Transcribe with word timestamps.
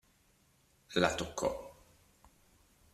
La 0.95 1.13
toccò. 1.13 1.53